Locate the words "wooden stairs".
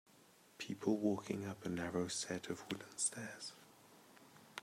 2.71-3.51